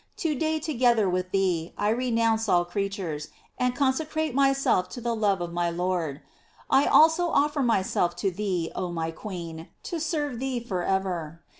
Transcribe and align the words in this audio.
To 0.17 0.33
day 0.33 0.57
together 0.59 1.07
with 1.07 1.29
thee, 1.29 1.75
I 1.77 1.89
renounce 1.89 2.49
all 2.49 2.65
creatures, 2.65 3.27
and 3.59 3.75
consecrate 3.75 4.33
myself 4.33 4.89
to 4.97 4.99
the 4.99 5.13
love 5.15 5.41
of 5.41 5.53
my 5.53 5.69
Lord. 5.69 6.21
I 6.71 6.87
also 6.87 7.29
offer 7.29 7.61
myself 7.61 8.15
to 8.15 8.31
thee, 8.31 8.71
oh 8.75 8.91
my 8.91 9.11
queen, 9.11 9.67
to 9.83 9.99
serve 9.99 10.39
thee 10.39 10.59
forever. 10.59 11.43